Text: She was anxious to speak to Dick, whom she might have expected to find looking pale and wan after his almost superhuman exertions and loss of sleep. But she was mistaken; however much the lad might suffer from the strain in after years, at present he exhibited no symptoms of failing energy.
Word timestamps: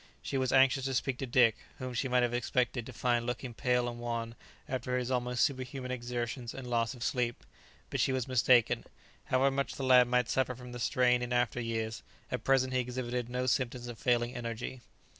She 0.23 0.39
was 0.39 0.51
anxious 0.51 0.85
to 0.85 0.95
speak 0.95 1.19
to 1.19 1.27
Dick, 1.27 1.57
whom 1.77 1.93
she 1.93 2.07
might 2.07 2.23
have 2.23 2.33
expected 2.33 2.87
to 2.87 2.91
find 2.91 3.23
looking 3.27 3.53
pale 3.53 3.87
and 3.87 3.99
wan 3.99 4.33
after 4.67 4.97
his 4.97 5.11
almost 5.11 5.43
superhuman 5.43 5.91
exertions 5.91 6.55
and 6.55 6.67
loss 6.67 6.95
of 6.95 7.03
sleep. 7.03 7.43
But 7.91 7.99
she 7.99 8.11
was 8.11 8.27
mistaken; 8.27 8.85
however 9.25 9.51
much 9.51 9.75
the 9.75 9.83
lad 9.83 10.07
might 10.07 10.27
suffer 10.27 10.55
from 10.55 10.71
the 10.71 10.79
strain 10.79 11.21
in 11.21 11.31
after 11.31 11.61
years, 11.61 12.01
at 12.31 12.43
present 12.43 12.73
he 12.73 12.79
exhibited 12.79 13.29
no 13.29 13.45
symptoms 13.45 13.87
of 13.87 13.99
failing 13.99 14.33
energy. 14.33 14.81